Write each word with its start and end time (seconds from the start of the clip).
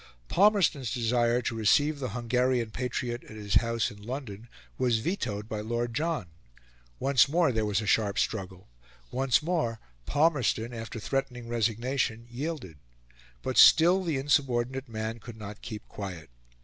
Palmerston's 0.29 0.91
desire 0.91 1.43
to 1.43 1.55
receive 1.55 1.99
the 1.99 2.09
Hungarian 2.09 2.71
patriot 2.71 3.23
at 3.25 3.35
his 3.37 3.53
house 3.61 3.91
in 3.91 4.01
London 4.01 4.49
was 4.79 4.97
vetoed 4.97 5.47
by 5.47 5.61
Lord 5.61 5.93
John; 5.93 6.31
once 6.99 7.29
more 7.29 7.51
there 7.51 7.67
was 7.67 7.81
a 7.81 7.85
sharp 7.85 8.17
struggle; 8.17 8.67
once 9.11 9.43
more 9.43 9.79
Palmerston, 10.07 10.73
after 10.73 10.99
threatening 10.99 11.47
resignation, 11.47 12.25
yielded. 12.31 12.79
But 13.43 13.57
still 13.59 14.03
the 14.03 14.17
insubordinate 14.17 14.89
man 14.89 15.19
could 15.19 15.37
not 15.37 15.61
keep 15.61 15.87
quiet. 15.87 16.31